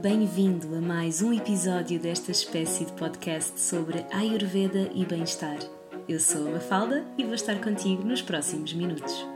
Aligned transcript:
Bem-vindo 0.00 0.76
a 0.76 0.80
mais 0.80 1.22
um 1.22 1.32
episódio 1.32 1.98
desta 1.98 2.30
espécie 2.30 2.84
de 2.84 2.92
podcast 2.92 3.58
sobre 3.58 4.04
Ayurveda 4.12 4.90
e 4.94 5.06
bem-estar. 5.06 5.58
Eu 6.06 6.20
sou 6.20 6.48
a 6.48 6.50
Mafalda 6.50 7.06
e 7.16 7.24
vou 7.24 7.32
estar 7.32 7.58
contigo 7.62 8.04
nos 8.04 8.20
próximos 8.20 8.74
minutos. 8.74 9.26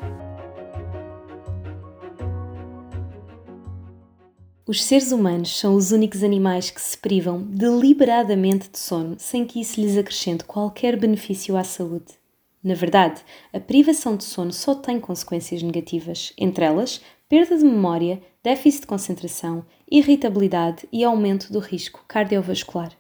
Os 4.67 4.85
seres 4.85 5.13
humanos 5.13 5.59
são 5.59 5.74
os 5.74 5.92
únicos 5.92 6.23
animais 6.23 6.69
que 6.69 6.81
se 6.81 6.99
privam 6.99 7.42
deliberadamente 7.42 8.69
de 8.69 8.79
sono 8.79 9.17
sem 9.19 9.47
que 9.47 9.63
isso 9.63 9.81
lhes 9.81 9.97
acrescente 9.97 10.45
qualquer 10.45 10.99
benefício 10.99 11.56
à 11.56 11.65
saúde. 11.65 12.21
Na 12.63 12.74
verdade, 12.74 13.22
a 13.51 13.58
privação 13.58 14.15
de 14.15 14.24
sono 14.24 14.53
só 14.53 14.74
tem 14.74 15.01
consequências 15.01 15.63
negativas, 15.63 16.34
entre 16.37 16.66
elas 16.66 17.01
perda 17.30 17.56
de 17.56 17.65
memória, 17.65 18.20
déficit 18.42 18.80
de 18.80 18.87
concentração, 18.88 19.65
irritabilidade 19.88 20.88
e 20.92 21.05
aumento 21.05 21.52
do 21.52 21.60
risco 21.60 22.05
cardiovascular. 22.09 22.91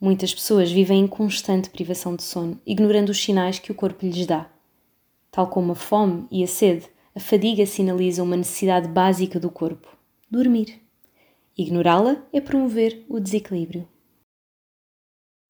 Muitas 0.00 0.34
pessoas 0.34 0.72
vivem 0.72 1.04
em 1.04 1.06
constante 1.06 1.70
privação 1.70 2.16
de 2.16 2.24
sono, 2.24 2.60
ignorando 2.66 3.10
os 3.10 3.22
sinais 3.22 3.60
que 3.60 3.70
o 3.70 3.76
corpo 3.76 4.04
lhes 4.04 4.26
dá. 4.26 4.50
Tal 5.30 5.46
como 5.46 5.70
a 5.70 5.76
fome 5.76 6.26
e 6.32 6.42
a 6.42 6.48
sede, 6.48 6.86
a 7.14 7.20
fadiga 7.20 7.64
sinaliza 7.64 8.24
uma 8.24 8.36
necessidade 8.36 8.88
básica 8.88 9.38
do 9.38 9.50
corpo: 9.52 9.86
dormir. 10.28 10.82
Ignorá-la 11.56 12.16
é 12.32 12.40
promover 12.40 13.04
o 13.08 13.20
desequilíbrio. 13.20 13.86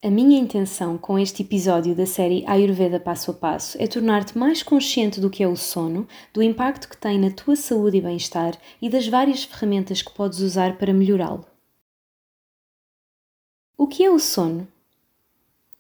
A 0.01 0.11
minha 0.11 0.39
intenção 0.39 0.97
com 0.97 1.19
este 1.19 1.43
episódio 1.43 1.93
da 1.93 2.07
série 2.07 2.45
Ayurveda 2.47 3.01
Passo 3.01 3.33
a 3.33 3.35
Passo 3.35 3.77
é 3.83 3.87
tornar-te 3.89 4.39
mais 4.39 4.63
consciente 4.63 5.21
do 5.21 5.29
que 5.29 5.43
é 5.43 5.49
o 5.49 5.57
sono, 5.57 6.07
do 6.33 6.41
impacto 6.41 6.89
que 6.89 6.97
tem 6.97 7.19
na 7.19 7.33
tua 7.33 7.57
saúde 7.57 7.97
e 7.97 8.01
bem-estar 8.01 8.57
e 8.81 8.89
das 8.89 9.09
várias 9.09 9.43
ferramentas 9.43 10.01
que 10.01 10.15
podes 10.15 10.39
usar 10.39 10.79
para 10.79 10.95
melhorá-lo. 10.95 11.45
O 13.77 13.89
que 13.89 14.05
é 14.05 14.11
o 14.11 14.21
sono? 14.21 14.69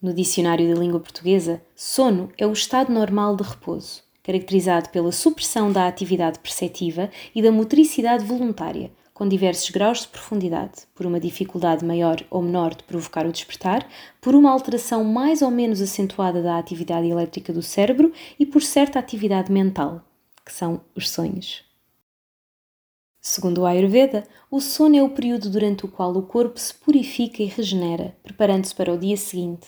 No 0.02 0.12
dicionário 0.12 0.74
da 0.74 0.80
língua 0.80 0.98
portuguesa, 0.98 1.62
sono 1.76 2.32
é 2.36 2.44
o 2.44 2.52
estado 2.52 2.92
normal 2.92 3.36
de 3.36 3.44
repouso, 3.44 4.02
caracterizado 4.24 4.88
pela 4.88 5.12
supressão 5.12 5.70
da 5.70 5.86
atividade 5.86 6.40
perceptiva 6.40 7.08
e 7.32 7.40
da 7.40 7.52
motricidade 7.52 8.24
voluntária, 8.24 8.90
com 9.18 9.28
diversos 9.28 9.68
graus 9.70 10.02
de 10.02 10.08
profundidade, 10.08 10.86
por 10.94 11.04
uma 11.04 11.18
dificuldade 11.18 11.84
maior 11.84 12.24
ou 12.30 12.40
menor 12.40 12.72
de 12.72 12.84
provocar 12.84 13.26
o 13.26 13.32
despertar, 13.32 13.84
por 14.20 14.32
uma 14.32 14.48
alteração 14.48 15.02
mais 15.02 15.42
ou 15.42 15.50
menos 15.50 15.82
acentuada 15.82 16.40
da 16.40 16.56
atividade 16.56 17.08
elétrica 17.08 17.52
do 17.52 17.60
cérebro 17.60 18.12
e 18.38 18.46
por 18.46 18.62
certa 18.62 18.96
atividade 18.96 19.50
mental, 19.50 20.02
que 20.46 20.52
são 20.52 20.82
os 20.94 21.10
sonhos. 21.10 21.64
Segundo 23.20 23.62
o 23.62 23.66
Ayurveda, 23.66 24.22
o 24.48 24.60
sono 24.60 24.94
é 24.94 25.02
o 25.02 25.10
período 25.10 25.50
durante 25.50 25.84
o 25.84 25.88
qual 25.88 26.16
o 26.16 26.22
corpo 26.22 26.60
se 26.60 26.72
purifica 26.72 27.42
e 27.42 27.46
regenera, 27.46 28.16
preparando-se 28.22 28.72
para 28.72 28.92
o 28.92 28.98
dia 28.98 29.16
seguinte, 29.16 29.66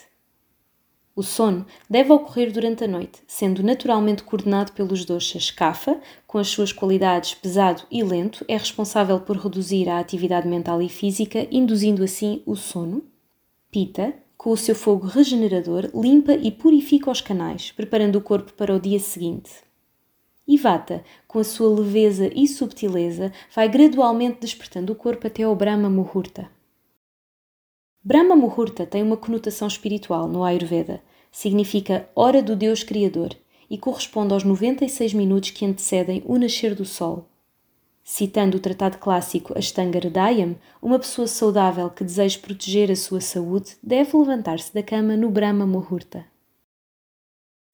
o 1.15 1.23
sono 1.23 1.67
deve 1.89 2.13
ocorrer 2.13 2.53
durante 2.53 2.85
a 2.85 2.89
noite, 2.89 3.21
sendo 3.27 3.63
naturalmente 3.63 4.23
coordenado 4.23 4.73
pelos 4.73 5.05
doshas 5.05 5.51
Kapha, 5.51 6.01
com 6.27 6.39
as 6.39 6.49
suas 6.49 6.73
qualidades 6.73 7.35
pesado 7.35 7.83
e 7.91 8.03
lento, 8.03 8.45
é 8.47 8.57
responsável 8.57 9.21
por 9.21 9.37
reduzir 9.37 9.89
a 9.89 9.99
atividade 9.99 10.47
mental 10.47 10.81
e 10.81 10.89
física, 10.89 11.47
induzindo 11.51 12.05
assim 12.05 12.43
o 12.47 12.55
sono. 12.55 13.03
Pitta, 13.71 14.15
com 14.37 14.51
o 14.51 14.57
seu 14.57 14.75
fogo 14.75 15.07
regenerador, 15.07 15.91
limpa 15.95 16.33
e 16.33 16.51
purifica 16.51 17.11
os 17.11 17.21
canais, 17.21 17.73
preparando 17.73 18.17
o 18.17 18.23
corpo 18.23 18.53
para 18.55 18.75
o 18.75 18.81
dia 18.81 18.99
seguinte. 18.99 19.51
E 20.47 20.57
Vata, 20.57 21.05
com 21.29 21.39
a 21.39 21.45
sua 21.45 21.79
leveza 21.79 22.31
e 22.35 22.49
subtileza, 22.49 23.33
vai 23.55 23.69
gradualmente 23.69 24.41
despertando 24.41 24.93
o 24.93 24.97
corpo 24.97 25.27
até 25.27 25.43
ao 25.43 25.55
Brahma 25.55 25.91
Muhurta. 25.91 26.51
Brahma 28.03 28.35
Muhurta 28.35 28.87
tem 28.87 29.03
uma 29.03 29.17
conotação 29.17 29.69
espiritual 29.69 30.27
no 30.27 30.43
Ayurveda, 30.43 31.03
significa 31.31 32.09
hora 32.17 32.43
do 32.43 32.57
Deus 32.57 32.83
Criador 32.83 33.37
e 33.69 33.77
corresponde 33.77 34.33
aos 34.33 34.43
96 34.43 35.13
minutos 35.13 35.51
que 35.51 35.67
antecedem 35.67 36.23
o 36.25 36.39
nascer 36.39 36.75
do 36.75 36.87
Sol. 36.87 37.27
Citando 38.03 38.57
o 38.57 38.61
tratado 38.61 38.97
clássico 38.97 39.57
Ashtanga 39.57 39.99
Hridayam, 39.99 40.57
uma 40.81 40.99
pessoa 40.99 41.29
saudável 41.29 41.91
que 41.91 42.03
deseja 42.03 42.39
proteger 42.41 42.91
a 42.91 42.97
sua 42.97 43.21
saúde 43.21 43.77
deve 43.83 44.17
levantar-se 44.17 44.73
da 44.73 44.83
cama 44.83 45.15
no 45.15 45.31
Brahma 45.31 45.67
Muhurta. 45.67 46.25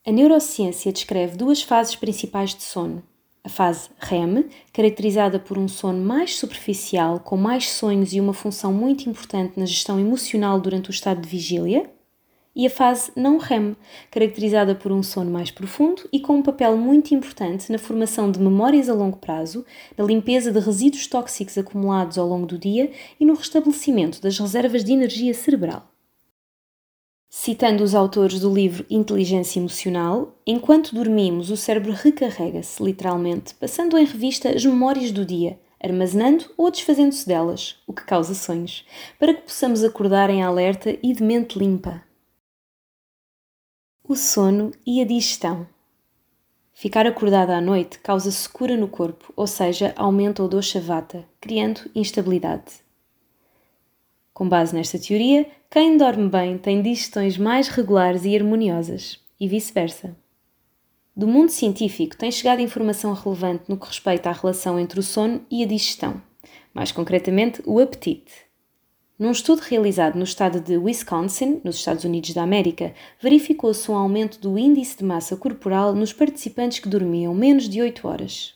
A 0.04 0.10
neurociência 0.10 0.92
descreve 0.92 1.36
duas 1.36 1.62
fases 1.62 1.94
principais 1.94 2.52
de 2.52 2.64
sono. 2.64 3.00
A 3.46 3.48
fase 3.48 3.90
REM, 4.00 4.46
caracterizada 4.72 5.38
por 5.38 5.56
um 5.56 5.68
sono 5.68 6.04
mais 6.04 6.36
superficial, 6.36 7.20
com 7.20 7.36
mais 7.36 7.70
sonhos 7.70 8.12
e 8.12 8.20
uma 8.20 8.34
função 8.34 8.72
muito 8.72 9.08
importante 9.08 9.56
na 9.56 9.64
gestão 9.64 10.00
emocional 10.00 10.58
durante 10.58 10.90
o 10.90 10.90
estado 10.90 11.20
de 11.20 11.28
vigília, 11.28 11.88
e 12.56 12.66
a 12.66 12.70
fase 12.70 13.12
não 13.14 13.38
REM, 13.38 13.76
caracterizada 14.10 14.74
por 14.74 14.90
um 14.90 15.00
sono 15.00 15.30
mais 15.30 15.52
profundo 15.52 16.08
e 16.12 16.18
com 16.18 16.38
um 16.38 16.42
papel 16.42 16.76
muito 16.76 17.14
importante 17.14 17.70
na 17.70 17.78
formação 17.78 18.32
de 18.32 18.40
memórias 18.40 18.88
a 18.88 18.94
longo 18.94 19.18
prazo, 19.18 19.64
na 19.96 20.04
limpeza 20.04 20.50
de 20.50 20.58
resíduos 20.58 21.06
tóxicos 21.06 21.56
acumulados 21.56 22.18
ao 22.18 22.26
longo 22.26 22.46
do 22.46 22.58
dia 22.58 22.90
e 23.20 23.24
no 23.24 23.34
restabelecimento 23.34 24.20
das 24.20 24.36
reservas 24.36 24.82
de 24.82 24.92
energia 24.92 25.32
cerebral. 25.32 25.95
Citando 27.38 27.84
os 27.84 27.94
autores 27.94 28.40
do 28.40 28.52
livro 28.52 28.86
Inteligência 28.88 29.60
Emocional, 29.60 30.34
enquanto 30.46 30.94
dormimos, 30.94 31.50
o 31.50 31.56
cérebro 31.56 31.92
recarrega-se, 31.92 32.82
literalmente, 32.82 33.54
passando 33.56 33.98
em 33.98 34.06
revista 34.06 34.48
as 34.48 34.64
memórias 34.64 35.12
do 35.12 35.22
dia, 35.22 35.60
armazenando 35.78 36.46
ou 36.56 36.70
desfazendo-se 36.70 37.28
delas, 37.28 37.76
o 37.86 37.92
que 37.92 38.06
causa 38.06 38.34
sonhos, 38.34 38.86
para 39.18 39.34
que 39.34 39.42
possamos 39.42 39.84
acordar 39.84 40.30
em 40.30 40.42
alerta 40.42 40.96
e 41.02 41.12
de 41.12 41.22
mente 41.22 41.58
limpa 41.58 42.02
o 44.02 44.16
sono 44.16 44.72
e 44.86 45.02
a 45.02 45.04
digestão. 45.04 45.68
Ficar 46.72 47.06
acordado 47.06 47.50
à 47.50 47.60
noite 47.60 47.98
causa 47.98 48.30
secura 48.30 48.78
no 48.78 48.88
corpo, 48.88 49.30
ou 49.36 49.46
seja, 49.46 49.92
aumenta 49.94 50.42
o 50.42 50.48
dosha 50.48 50.80
vata, 50.80 51.28
criando 51.38 51.82
instabilidade. 51.94 52.85
Com 54.36 54.46
base 54.46 54.74
nesta 54.74 54.98
teoria, 54.98 55.46
quem 55.70 55.96
dorme 55.96 56.28
bem 56.28 56.58
tem 56.58 56.82
digestões 56.82 57.38
mais 57.38 57.68
regulares 57.68 58.26
e 58.26 58.36
harmoniosas, 58.36 59.18
e 59.40 59.48
vice-versa. 59.48 60.14
Do 61.16 61.26
mundo 61.26 61.48
científico 61.48 62.14
tem 62.18 62.30
chegado 62.30 62.60
informação 62.60 63.14
relevante 63.14 63.64
no 63.66 63.78
que 63.78 63.86
respeita 63.86 64.28
à 64.28 64.32
relação 64.34 64.78
entre 64.78 65.00
o 65.00 65.02
sono 65.02 65.40
e 65.50 65.62
a 65.62 65.66
digestão, 65.66 66.20
mais 66.74 66.92
concretamente 66.92 67.62
o 67.64 67.78
apetite. 67.78 68.30
Num 69.18 69.30
estudo 69.30 69.60
realizado 69.60 70.16
no 70.16 70.24
estado 70.24 70.60
de 70.60 70.76
Wisconsin, 70.76 71.62
nos 71.64 71.76
Estados 71.76 72.04
Unidos 72.04 72.34
da 72.34 72.42
América, 72.42 72.92
verificou-se 73.18 73.90
um 73.90 73.96
aumento 73.96 74.38
do 74.38 74.58
índice 74.58 74.98
de 74.98 75.04
massa 75.04 75.34
corporal 75.34 75.94
nos 75.94 76.12
participantes 76.12 76.78
que 76.78 76.90
dormiam 76.90 77.34
menos 77.34 77.70
de 77.70 77.80
8 77.80 78.06
horas. 78.06 78.55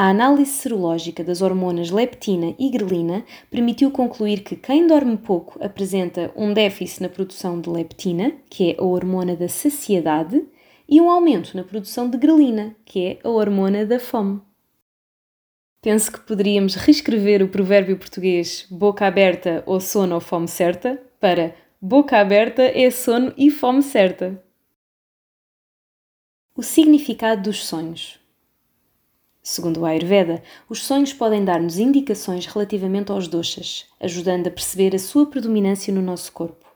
A 0.00 0.10
análise 0.10 0.52
serológica 0.52 1.24
das 1.24 1.42
hormonas 1.42 1.90
leptina 1.90 2.54
e 2.56 2.70
grelina 2.70 3.24
permitiu 3.50 3.90
concluir 3.90 4.44
que 4.44 4.54
quem 4.54 4.86
dorme 4.86 5.16
pouco 5.16 5.58
apresenta 5.60 6.32
um 6.36 6.54
déficit 6.54 7.02
na 7.02 7.08
produção 7.08 7.60
de 7.60 7.68
leptina, 7.68 8.32
que 8.48 8.70
é 8.70 8.76
a 8.78 8.84
hormona 8.84 9.34
da 9.34 9.48
saciedade, 9.48 10.46
e 10.88 11.00
um 11.00 11.10
aumento 11.10 11.56
na 11.56 11.64
produção 11.64 12.08
de 12.08 12.16
grelina, 12.16 12.76
que 12.84 13.06
é 13.06 13.18
a 13.24 13.28
hormona 13.28 13.84
da 13.84 13.98
fome. 13.98 14.40
Penso 15.82 16.12
que 16.12 16.20
poderíamos 16.20 16.76
reescrever 16.76 17.42
o 17.42 17.48
provérbio 17.48 17.98
português 17.98 18.68
boca 18.70 19.04
aberta 19.04 19.64
ou 19.66 19.80
sono 19.80 20.14
ou 20.14 20.20
fome 20.20 20.46
certa 20.46 21.02
para 21.18 21.56
boca 21.82 22.20
aberta 22.20 22.62
é 22.62 22.88
sono 22.92 23.34
e 23.36 23.50
fome 23.50 23.82
certa. 23.82 24.40
O 26.54 26.62
significado 26.62 27.42
dos 27.42 27.66
sonhos. 27.66 28.17
Segundo 29.50 29.80
o 29.80 29.86
Ayurveda, 29.86 30.42
os 30.68 30.84
sonhos 30.84 31.14
podem 31.14 31.42
dar-nos 31.42 31.78
indicações 31.78 32.44
relativamente 32.44 33.10
aos 33.10 33.26
doshas, 33.26 33.86
ajudando 33.98 34.46
a 34.46 34.50
perceber 34.50 34.94
a 34.94 34.98
sua 34.98 35.24
predominância 35.24 35.90
no 35.90 36.02
nosso 36.02 36.30
corpo. 36.32 36.66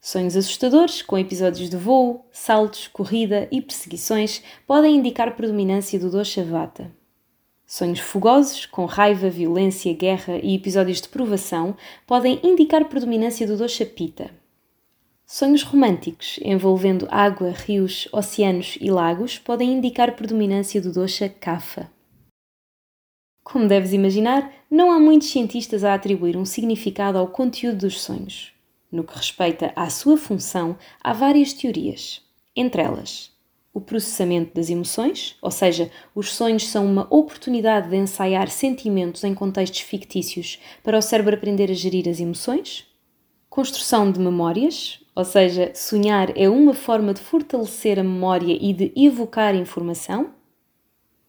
Sonhos 0.00 0.36
assustadores, 0.36 1.00
com 1.00 1.16
episódios 1.16 1.70
de 1.70 1.76
voo, 1.76 2.26
saltos, 2.32 2.88
corrida 2.88 3.46
e 3.52 3.62
perseguições, 3.62 4.42
podem 4.66 4.96
indicar 4.96 5.36
predominância 5.36 5.96
do 5.96 6.10
dosha 6.10 6.42
vata. 6.42 6.90
Sonhos 7.64 8.00
fogosos, 8.00 8.66
com 8.66 8.84
raiva, 8.84 9.30
violência, 9.30 9.94
guerra 9.94 10.40
e 10.42 10.56
episódios 10.56 11.00
de 11.00 11.08
provação, 11.08 11.76
podem 12.04 12.40
indicar 12.42 12.88
predominância 12.88 13.46
do 13.46 13.56
dosha 13.56 13.86
pita. 13.86 14.28
Sonhos 15.28 15.64
românticos, 15.64 16.38
envolvendo 16.40 17.08
água, 17.10 17.50
rios, 17.50 18.08
oceanos 18.12 18.78
e 18.80 18.92
lagos, 18.92 19.40
podem 19.40 19.72
indicar 19.72 20.14
predominância 20.14 20.80
do 20.80 20.92
dosha 20.92 21.28
kapha. 21.28 21.90
Como 23.42 23.66
deves 23.66 23.92
imaginar, 23.92 24.52
não 24.70 24.92
há 24.92 25.00
muitos 25.00 25.30
cientistas 25.30 25.82
a 25.82 25.94
atribuir 25.94 26.36
um 26.36 26.44
significado 26.44 27.18
ao 27.18 27.26
conteúdo 27.26 27.78
dos 27.78 28.00
sonhos. 28.00 28.52
No 28.90 29.02
que 29.02 29.16
respeita 29.16 29.72
à 29.74 29.90
sua 29.90 30.16
função, 30.16 30.78
há 31.02 31.12
várias 31.12 31.52
teorias. 31.52 32.22
Entre 32.54 32.80
elas, 32.80 33.32
o 33.74 33.80
processamento 33.80 34.54
das 34.54 34.70
emoções, 34.70 35.36
ou 35.42 35.50
seja, 35.50 35.90
os 36.14 36.32
sonhos 36.36 36.68
são 36.68 36.86
uma 36.86 37.08
oportunidade 37.10 37.90
de 37.90 37.96
ensaiar 37.96 38.48
sentimentos 38.48 39.24
em 39.24 39.34
contextos 39.34 39.80
fictícios 39.80 40.60
para 40.84 40.96
o 40.96 41.02
cérebro 41.02 41.34
aprender 41.34 41.68
a 41.68 41.74
gerir 41.74 42.08
as 42.08 42.20
emoções. 42.20 42.86
Construção 43.56 44.12
de 44.12 44.20
memórias, 44.20 45.00
ou 45.14 45.24
seja, 45.24 45.72
sonhar 45.74 46.30
é 46.36 46.46
uma 46.46 46.74
forma 46.74 47.14
de 47.14 47.22
fortalecer 47.22 47.98
a 47.98 48.02
memória 48.02 48.54
e 48.60 48.70
de 48.74 48.92
evocar 48.94 49.54
informação. 49.54 50.34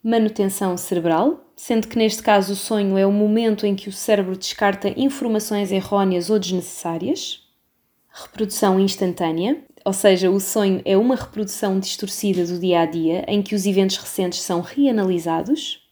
Manutenção 0.04 0.76
cerebral, 0.76 1.50
sendo 1.56 1.88
que 1.88 1.98
neste 1.98 2.22
caso 2.22 2.52
o 2.52 2.56
sonho 2.58 2.98
é 2.98 3.06
o 3.06 3.14
momento 3.14 3.66
em 3.66 3.78
que 3.78 3.88
o 3.88 3.94
cérebro 3.94 4.36
descarta 4.36 4.90
informações 5.00 5.72
errôneas 5.72 6.30
ou 6.30 6.38
desnecessárias. 6.38 7.48
Reprodução 8.10 8.78
instantânea, 8.78 9.64
ou 9.86 9.94
seja, 9.94 10.30
o 10.30 10.38
sonho 10.38 10.82
é 10.84 10.98
uma 10.98 11.16
reprodução 11.16 11.80
distorcida 11.80 12.46
do 12.46 12.60
dia 12.60 12.82
a 12.82 12.86
dia 12.86 13.24
em 13.26 13.42
que 13.42 13.56
os 13.56 13.66
eventos 13.66 13.96
recentes 13.96 14.42
são 14.42 14.60
reanalisados. 14.60 15.87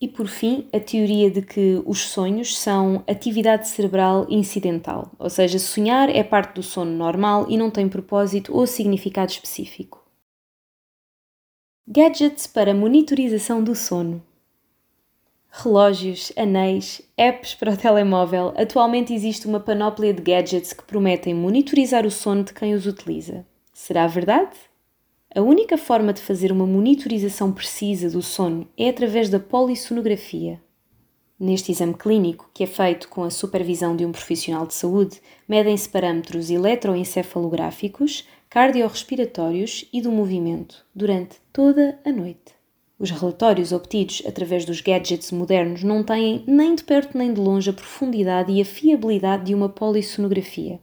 E 0.00 0.06
por 0.06 0.28
fim, 0.28 0.68
a 0.72 0.78
teoria 0.78 1.30
de 1.30 1.40
que 1.40 1.82
os 1.86 2.00
sonhos 2.00 2.56
são 2.58 3.02
atividade 3.06 3.66
cerebral 3.68 4.26
incidental, 4.28 5.10
ou 5.18 5.30
seja, 5.30 5.58
sonhar 5.58 6.10
é 6.10 6.22
parte 6.22 6.54
do 6.54 6.62
sono 6.62 6.90
normal 6.90 7.46
e 7.48 7.56
não 7.56 7.70
tem 7.70 7.88
propósito 7.88 8.54
ou 8.54 8.66
significado 8.66 9.32
específico. 9.32 10.04
Gadgets 11.88 12.46
para 12.46 12.74
monitorização 12.74 13.64
do 13.64 13.74
sono 13.74 14.22
relógios, 15.62 16.32
anéis, 16.36 17.00
apps 17.16 17.54
para 17.54 17.72
o 17.72 17.76
telemóvel, 17.76 18.52
atualmente 18.56 19.14
existe 19.14 19.46
uma 19.46 19.58
panóplia 19.58 20.12
de 20.12 20.20
gadgets 20.20 20.72
que 20.72 20.84
prometem 20.84 21.34
monitorizar 21.34 22.04
o 22.04 22.10
sono 22.10 22.44
de 22.44 22.52
quem 22.52 22.74
os 22.74 22.86
utiliza. 22.86 23.46
Será 23.72 24.06
verdade? 24.06 24.56
A 25.36 25.42
única 25.42 25.76
forma 25.76 26.14
de 26.14 26.22
fazer 26.22 26.50
uma 26.50 26.66
monitorização 26.66 27.52
precisa 27.52 28.08
do 28.08 28.22
sono 28.22 28.66
é 28.74 28.88
através 28.88 29.28
da 29.28 29.38
polissonografia. 29.38 30.58
Neste 31.38 31.70
exame 31.70 31.92
clínico, 31.92 32.50
que 32.54 32.64
é 32.64 32.66
feito 32.66 33.06
com 33.10 33.22
a 33.22 33.28
supervisão 33.28 33.94
de 33.94 34.06
um 34.06 34.12
profissional 34.12 34.66
de 34.66 34.72
saúde, 34.72 35.20
medem-se 35.46 35.90
parâmetros 35.90 36.48
eletroencefalográficos, 36.48 38.26
cardiorrespiratórios 38.48 39.86
e 39.92 40.00
do 40.00 40.10
movimento 40.10 40.86
durante 40.94 41.36
toda 41.52 42.00
a 42.02 42.10
noite. 42.10 42.54
Os 42.98 43.10
relatórios 43.10 43.72
obtidos 43.72 44.22
através 44.26 44.64
dos 44.64 44.80
gadgets 44.80 45.30
modernos 45.32 45.82
não 45.82 46.02
têm 46.02 46.44
nem 46.46 46.74
de 46.74 46.82
perto 46.82 47.18
nem 47.18 47.34
de 47.34 47.40
longe 47.42 47.68
a 47.68 47.74
profundidade 47.74 48.50
e 48.50 48.62
a 48.62 48.64
fiabilidade 48.64 49.44
de 49.44 49.54
uma 49.54 49.68
polissonografia. 49.68 50.80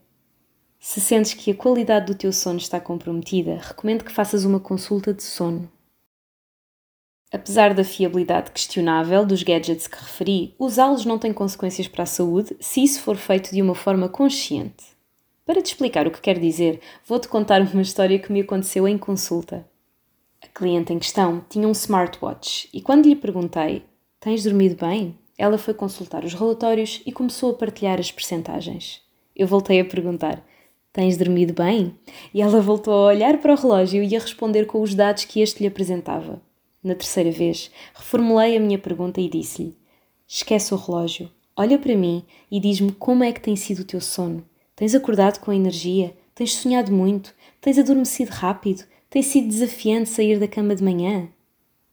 Se 0.85 0.99
sentes 0.99 1.33
que 1.33 1.49
a 1.49 1.55
qualidade 1.55 2.07
do 2.07 2.13
teu 2.13 2.33
sono 2.33 2.57
está 2.57 2.77
comprometida, 2.77 3.55
recomendo 3.55 4.03
que 4.03 4.11
faças 4.11 4.43
uma 4.43 4.59
consulta 4.59 5.13
de 5.13 5.23
sono. 5.23 5.71
Apesar 7.31 7.73
da 7.73 7.85
fiabilidade 7.85 8.51
questionável 8.51 9.25
dos 9.25 9.43
gadgets 9.43 9.87
que 9.87 9.95
referi, 9.95 10.53
usá-los 10.59 11.05
não 11.05 11.17
tem 11.17 11.31
consequências 11.31 11.87
para 11.87 12.03
a 12.03 12.05
saúde 12.05 12.57
se 12.59 12.83
isso 12.83 12.99
for 12.99 13.15
feito 13.15 13.51
de 13.51 13.61
uma 13.61 13.73
forma 13.73 14.09
consciente. 14.09 14.83
Para 15.45 15.61
te 15.61 15.67
explicar 15.67 16.05
o 16.05 16.11
que 16.11 16.19
quero 16.19 16.41
dizer, 16.41 16.81
vou-te 17.07 17.29
contar 17.29 17.61
uma 17.61 17.81
história 17.81 18.19
que 18.19 18.33
me 18.33 18.41
aconteceu 18.41 18.85
em 18.85 18.97
consulta. 18.97 19.65
A 20.43 20.47
cliente 20.47 20.91
em 20.91 20.99
questão 20.99 21.45
tinha 21.49 21.65
um 21.65 21.71
smartwatch 21.71 22.67
e 22.73 22.81
quando 22.81 23.07
lhe 23.07 23.15
perguntei: 23.15 23.85
Tens 24.19 24.43
dormido 24.43 24.85
bem? 24.85 25.17
Ela 25.37 25.57
foi 25.57 25.73
consultar 25.73 26.25
os 26.25 26.33
relatórios 26.33 27.01
e 27.05 27.11
começou 27.13 27.51
a 27.51 27.57
partilhar 27.57 28.01
as 28.01 28.11
percentagens. 28.11 29.01
Eu 29.33 29.47
voltei 29.47 29.79
a 29.79 29.85
perguntar: 29.85 30.43
Tens 30.93 31.17
dormido 31.17 31.53
bem? 31.53 31.95
E 32.31 32.39
ela 32.39 32.61
voltou 32.61 32.93
a 32.93 33.07
olhar 33.07 33.39
para 33.39 33.53
o 33.53 33.57
relógio 33.57 34.03
e 34.03 34.15
a 34.15 34.19
responder 34.19 34.67
com 34.67 34.79
os 34.79 34.93
dados 34.93 35.25
que 35.25 35.41
este 35.41 35.61
lhe 35.61 35.67
apresentava. 35.67 36.39
Na 36.83 36.93
terceira 36.93 37.31
vez, 37.31 37.71
reformulei 37.95 38.55
a 38.55 38.59
minha 38.59 38.77
pergunta 38.77 39.19
e 39.19 39.27
disse-lhe: 39.27 39.75
Esquece 40.27 40.71
o 40.71 40.77
relógio, 40.77 41.31
olha 41.57 41.79
para 41.79 41.97
mim 41.97 42.23
e 42.51 42.59
diz-me 42.59 42.91
como 42.91 43.23
é 43.23 43.31
que 43.31 43.41
tem 43.41 43.55
sido 43.55 43.79
o 43.79 43.85
teu 43.85 43.99
sono. 43.99 44.45
Tens 44.75 44.93
acordado 44.93 45.39
com 45.39 45.51
energia? 45.51 46.15
Tens 46.35 46.53
sonhado 46.53 46.91
muito? 46.91 47.33
Tens 47.59 47.79
adormecido 47.79 48.29
rápido? 48.29 48.83
Tem 49.09 49.23
sido 49.23 49.47
desafiante 49.47 50.09
sair 50.09 50.39
da 50.39 50.47
cama 50.47 50.75
de 50.75 50.83
manhã? 50.83 51.27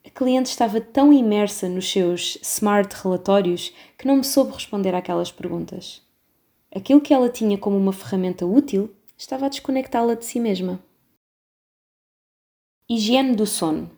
A 0.04 0.10
cliente 0.10 0.50
estava 0.50 0.78
tão 0.78 1.10
imersa 1.10 1.70
nos 1.70 1.90
seus 1.90 2.36
smart 2.42 2.94
relatórios 3.02 3.72
que 3.96 4.06
não 4.06 4.16
me 4.16 4.24
soube 4.24 4.52
responder 4.52 4.94
àquelas 4.94 5.32
perguntas. 5.32 6.02
Aquilo 6.74 7.00
que 7.00 7.12
ela 7.12 7.28
tinha 7.28 7.58
como 7.58 7.76
uma 7.76 7.92
ferramenta 7.92 8.46
útil 8.46 8.94
estava 9.18 9.46
a 9.46 9.48
desconectá-la 9.48 10.14
de 10.14 10.24
si 10.24 10.38
mesma. 10.38 10.80
Higiene 12.88 13.34
do 13.34 13.44
sono. 13.44 13.90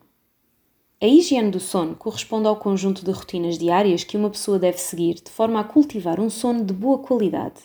A 1.01 1.07
higiene 1.07 1.51
do 1.51 1.61
sono 1.61 1.95
corresponde 1.95 2.47
ao 2.47 2.57
conjunto 2.57 3.05
de 3.05 3.11
rotinas 3.11 3.59
diárias 3.59 4.05
que 4.05 4.17
uma 4.17 4.31
pessoa 4.31 4.59
deve 4.59 4.79
seguir 4.79 5.15
de 5.15 5.31
forma 5.31 5.61
a 5.61 5.65
cultivar 5.65 6.19
um 6.19 6.31
sono 6.31 6.65
de 6.65 6.73
boa 6.73 6.99
qualidade. 6.99 7.61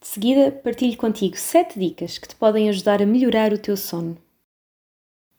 De 0.00 0.06
seguida, 0.06 0.52
partilho 0.52 0.96
contigo 0.96 1.36
7 1.36 1.78
dicas 1.78 2.18
que 2.18 2.28
te 2.28 2.36
podem 2.36 2.68
ajudar 2.68 3.02
a 3.02 3.06
melhorar 3.06 3.52
o 3.52 3.58
teu 3.58 3.76
sono. 3.76 4.16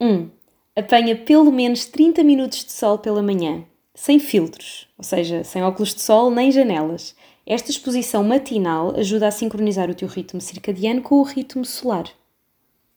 1. 0.01 0.29
Apanha 0.75 1.15
pelo 1.15 1.51
menos 1.51 1.85
30 1.85 2.23
minutos 2.23 2.65
de 2.65 2.71
sol 2.71 2.97
pela 2.99 3.21
manhã, 3.21 3.63
sem 3.93 4.19
filtros, 4.19 4.87
ou 4.97 5.03
seja, 5.03 5.43
sem 5.43 5.63
óculos 5.63 5.93
de 5.95 6.01
sol 6.01 6.29
nem 6.29 6.51
janelas. 6.51 7.15
Esta 7.49 7.71
exposição 7.71 8.25
matinal 8.25 8.93
ajuda 8.97 9.25
a 9.25 9.31
sincronizar 9.31 9.89
o 9.89 9.95
teu 9.95 10.09
ritmo 10.09 10.41
circadiano 10.41 11.01
com 11.01 11.15
o 11.15 11.23
ritmo 11.23 11.63
solar. 11.63 12.03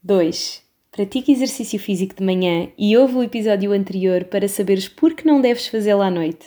2. 0.03 0.61
Pratica 0.91 1.31
exercício 1.31 1.79
físico 1.79 2.17
de 2.17 2.25
manhã 2.25 2.69
e 2.77 2.97
ouve 2.97 3.15
o 3.15 3.23
episódio 3.23 3.71
anterior 3.71 4.25
para 4.25 4.49
saberes 4.49 4.89
por 4.89 5.15
que 5.15 5.25
não 5.25 5.41
deves 5.41 5.69
fazê-lo 5.69 6.03
à 6.03 6.11
noite. 6.11 6.45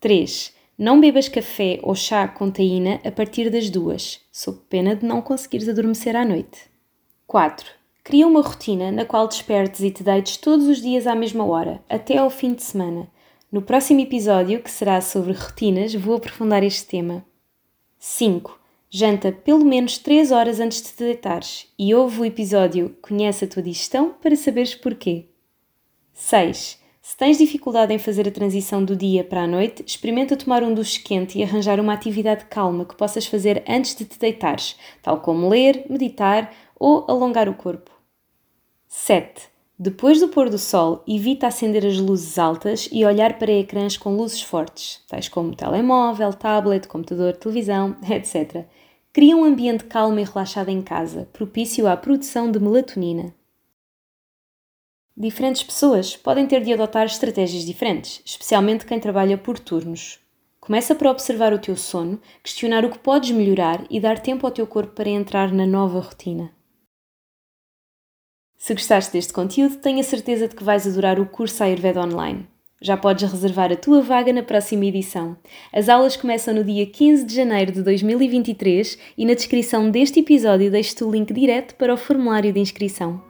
3. 0.00 0.52
Não 0.76 1.00
bebas 1.00 1.28
café 1.28 1.78
ou 1.84 1.94
chá 1.94 2.26
com 2.26 2.50
taína 2.50 3.00
a 3.04 3.12
partir 3.12 3.50
das 3.50 3.70
duas, 3.70 4.20
sob 4.32 4.58
pena 4.68 4.96
de 4.96 5.06
não 5.06 5.22
conseguires 5.22 5.68
adormecer 5.68 6.16
à 6.16 6.24
noite. 6.24 6.62
4. 7.28 7.70
Cria 8.02 8.26
uma 8.26 8.42
rotina 8.42 8.90
na 8.90 9.04
qual 9.04 9.28
despertes 9.28 9.80
e 9.80 9.92
te 9.92 10.02
deites 10.02 10.38
todos 10.38 10.66
os 10.66 10.82
dias 10.82 11.06
à 11.06 11.14
mesma 11.14 11.46
hora, 11.46 11.80
até 11.88 12.18
ao 12.18 12.30
fim 12.30 12.52
de 12.52 12.64
semana. 12.64 13.06
No 13.50 13.62
próximo 13.62 14.00
episódio, 14.00 14.60
que 14.60 14.70
será 14.70 15.00
sobre 15.00 15.32
rotinas, 15.32 15.94
vou 15.94 16.16
aprofundar 16.16 16.64
este 16.64 16.84
tema. 16.84 17.24
5. 17.96 18.58
Janta 18.90 19.30
pelo 19.30 19.64
menos 19.64 19.98
3 19.98 20.32
horas 20.32 20.58
antes 20.58 20.82
de 20.82 20.88
te 20.88 21.04
deitares 21.04 21.72
e 21.78 21.94
ouve 21.94 22.20
o 22.20 22.24
episódio 22.24 22.96
Conhece 23.00 23.44
a 23.44 23.48
tua 23.48 23.62
digestão 23.62 24.14
para 24.20 24.34
saberes 24.34 24.74
porquê. 24.74 25.28
6. 26.12 26.80
Se 27.00 27.16
tens 27.16 27.38
dificuldade 27.38 27.94
em 27.94 27.98
fazer 27.98 28.26
a 28.26 28.32
transição 28.32 28.84
do 28.84 28.96
dia 28.96 29.22
para 29.22 29.42
a 29.42 29.46
noite, 29.46 29.84
experimenta 29.86 30.36
tomar 30.36 30.64
um 30.64 30.74
duche 30.74 31.00
quente 31.00 31.38
e 31.38 31.44
arranjar 31.44 31.78
uma 31.78 31.92
atividade 31.92 32.46
calma 32.46 32.84
que 32.84 32.96
possas 32.96 33.26
fazer 33.26 33.62
antes 33.68 33.94
de 33.94 34.04
te 34.04 34.18
deitares, 34.18 34.76
tal 35.00 35.20
como 35.20 35.48
ler, 35.48 35.86
meditar 35.88 36.52
ou 36.74 37.04
alongar 37.08 37.48
o 37.48 37.54
corpo. 37.54 37.92
7. 38.88 39.55
Depois 39.78 40.20
do 40.20 40.28
pôr 40.28 40.48
do 40.48 40.56
sol, 40.56 41.04
evita 41.06 41.46
acender 41.46 41.84
as 41.84 41.98
luzes 41.98 42.38
altas 42.38 42.88
e 42.90 43.04
olhar 43.04 43.38
para 43.38 43.52
ecrãs 43.52 43.98
com 43.98 44.16
luzes 44.16 44.40
fortes, 44.40 45.04
tais 45.06 45.28
como 45.28 45.54
telemóvel, 45.54 46.32
tablet, 46.32 46.88
computador, 46.88 47.36
televisão, 47.36 47.94
etc. 48.08 48.64
Cria 49.12 49.36
um 49.36 49.44
ambiente 49.44 49.84
calmo 49.84 50.18
e 50.18 50.24
relaxado 50.24 50.70
em 50.70 50.80
casa, 50.80 51.28
propício 51.30 51.86
à 51.86 51.94
produção 51.94 52.50
de 52.50 52.58
melatonina. 52.58 53.34
Diferentes 55.14 55.62
pessoas 55.62 56.16
podem 56.16 56.46
ter 56.46 56.62
de 56.62 56.72
adotar 56.72 57.04
estratégias 57.04 57.64
diferentes, 57.64 58.22
especialmente 58.24 58.86
quem 58.86 58.98
trabalha 58.98 59.36
por 59.36 59.58
turnos. 59.58 60.18
Começa 60.58 60.94
por 60.94 61.06
observar 61.06 61.52
o 61.52 61.58
teu 61.58 61.76
sono, 61.76 62.18
questionar 62.42 62.82
o 62.82 62.90
que 62.90 62.98
podes 62.98 63.30
melhorar 63.30 63.84
e 63.90 64.00
dar 64.00 64.18
tempo 64.18 64.46
ao 64.46 64.52
teu 64.52 64.66
corpo 64.66 64.94
para 64.94 65.10
entrar 65.10 65.52
na 65.52 65.66
nova 65.66 66.00
rotina. 66.00 66.55
Se 68.58 68.74
gostaste 68.74 69.12
deste 69.12 69.32
conteúdo, 69.32 69.76
tenho 69.76 70.00
a 70.00 70.02
certeza 70.02 70.48
de 70.48 70.54
que 70.54 70.64
vais 70.64 70.86
adorar 70.86 71.20
o 71.20 71.26
curso 71.26 71.62
Ayurveda 71.62 72.00
Online. 72.00 72.46
Já 72.80 72.96
podes 72.96 73.30
reservar 73.30 73.72
a 73.72 73.76
tua 73.76 74.02
vaga 74.02 74.32
na 74.32 74.42
próxima 74.42 74.84
edição. 74.84 75.36
As 75.72 75.88
aulas 75.88 76.16
começam 76.16 76.54
no 76.54 76.64
dia 76.64 76.86
15 76.86 77.24
de 77.24 77.34
janeiro 77.34 77.72
de 77.72 77.82
2023 77.82 78.98
e 79.16 79.24
na 79.24 79.34
descrição 79.34 79.90
deste 79.90 80.20
episódio 80.20 80.70
deixo-te 80.70 81.04
o 81.04 81.10
link 81.10 81.32
direto 81.32 81.74
para 81.76 81.94
o 81.94 81.96
formulário 81.96 82.52
de 82.52 82.60
inscrição. 82.60 83.22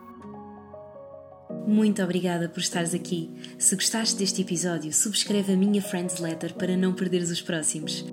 Muito 1.67 2.03
obrigada 2.03 2.49
por 2.49 2.61
estares 2.61 2.95
aqui. 2.95 3.31
Se 3.59 3.75
gostaste 3.75 4.17
deste 4.17 4.43
episódio, 4.43 4.93
subscreve 4.93 5.53
a 5.53 5.57
minha 5.57 5.83
Friends 5.83 6.19
Letter 6.19 6.55
para 6.55 6.77
não 6.77 6.93
perderes 6.93 7.31
os 7.31 7.43
próximos. 7.43 8.05